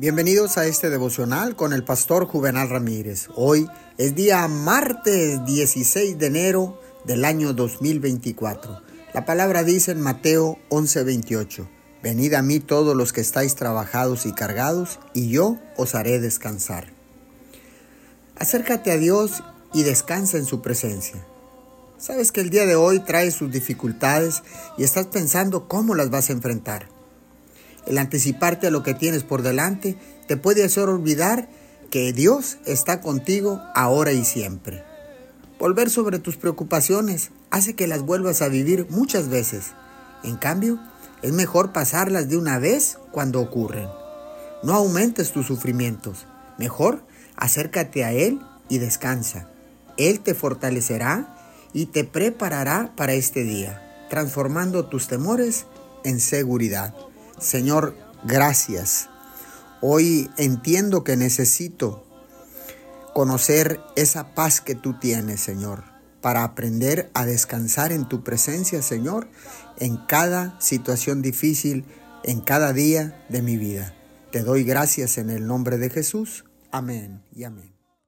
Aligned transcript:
Bienvenidos 0.00 0.58
a 0.58 0.66
este 0.66 0.90
devocional 0.90 1.56
con 1.56 1.72
el 1.72 1.82
pastor 1.82 2.24
Juvenal 2.24 2.70
Ramírez. 2.70 3.26
Hoy 3.34 3.66
es 3.96 4.14
día 4.14 4.46
martes 4.46 5.44
16 5.44 6.16
de 6.16 6.26
enero 6.26 6.80
del 7.04 7.24
año 7.24 7.52
2024. 7.52 8.80
La 9.12 9.24
palabra 9.24 9.64
dice 9.64 9.90
en 9.90 10.00
Mateo 10.00 10.56
11:28, 10.68 11.68
Venid 12.00 12.34
a 12.34 12.42
mí 12.42 12.60
todos 12.60 12.94
los 12.96 13.12
que 13.12 13.20
estáis 13.20 13.56
trabajados 13.56 14.24
y 14.24 14.32
cargados, 14.32 15.00
y 15.14 15.30
yo 15.30 15.58
os 15.76 15.96
haré 15.96 16.20
descansar. 16.20 16.92
Acércate 18.36 18.92
a 18.92 18.98
Dios 18.98 19.42
y 19.74 19.82
descansa 19.82 20.38
en 20.38 20.44
su 20.44 20.62
presencia. 20.62 21.26
Sabes 21.98 22.30
que 22.30 22.40
el 22.40 22.50
día 22.50 22.66
de 22.66 22.76
hoy 22.76 23.00
trae 23.00 23.32
sus 23.32 23.50
dificultades 23.50 24.44
y 24.76 24.84
estás 24.84 25.08
pensando 25.08 25.66
cómo 25.66 25.96
las 25.96 26.08
vas 26.08 26.30
a 26.30 26.34
enfrentar. 26.34 26.97
El 27.86 27.98
anticiparte 27.98 28.66
a 28.66 28.70
lo 28.70 28.82
que 28.82 28.94
tienes 28.94 29.24
por 29.24 29.42
delante 29.42 29.96
te 30.26 30.36
puede 30.36 30.64
hacer 30.64 30.88
olvidar 30.88 31.48
que 31.90 32.12
Dios 32.12 32.58
está 32.66 33.00
contigo 33.00 33.62
ahora 33.74 34.12
y 34.12 34.24
siempre. 34.24 34.82
Volver 35.58 35.90
sobre 35.90 36.18
tus 36.18 36.36
preocupaciones 36.36 37.30
hace 37.50 37.74
que 37.74 37.86
las 37.86 38.02
vuelvas 38.02 38.42
a 38.42 38.48
vivir 38.48 38.86
muchas 38.90 39.28
veces. 39.28 39.72
En 40.22 40.36
cambio, 40.36 40.78
es 41.22 41.32
mejor 41.32 41.72
pasarlas 41.72 42.28
de 42.28 42.36
una 42.36 42.58
vez 42.58 42.98
cuando 43.10 43.40
ocurren. 43.40 43.88
No 44.62 44.74
aumentes 44.74 45.32
tus 45.32 45.46
sufrimientos. 45.46 46.26
Mejor 46.58 47.02
acércate 47.36 48.04
a 48.04 48.12
Él 48.12 48.40
y 48.68 48.78
descansa. 48.78 49.48
Él 49.96 50.20
te 50.20 50.34
fortalecerá 50.34 51.34
y 51.72 51.86
te 51.86 52.04
preparará 52.04 52.92
para 52.96 53.14
este 53.14 53.42
día, 53.42 53.82
transformando 54.10 54.86
tus 54.86 55.08
temores 55.08 55.66
en 56.04 56.20
seguridad. 56.20 56.94
Señor, 57.40 57.96
gracias. 58.24 59.08
Hoy 59.80 60.30
entiendo 60.36 61.04
que 61.04 61.16
necesito 61.16 62.04
conocer 63.14 63.80
esa 63.96 64.34
paz 64.34 64.60
que 64.60 64.74
tú 64.74 64.98
tienes, 64.98 65.40
Señor, 65.40 65.84
para 66.20 66.44
aprender 66.44 67.10
a 67.14 67.24
descansar 67.24 67.92
en 67.92 68.08
tu 68.08 68.24
presencia, 68.24 68.82
Señor, 68.82 69.28
en 69.78 69.96
cada 69.96 70.60
situación 70.60 71.22
difícil, 71.22 71.84
en 72.24 72.40
cada 72.40 72.72
día 72.72 73.24
de 73.28 73.42
mi 73.42 73.56
vida. 73.56 73.94
Te 74.32 74.42
doy 74.42 74.64
gracias 74.64 75.18
en 75.18 75.30
el 75.30 75.46
nombre 75.46 75.78
de 75.78 75.90
Jesús. 75.90 76.44
Amén 76.70 77.22
y 77.32 77.44
amén. 77.44 77.77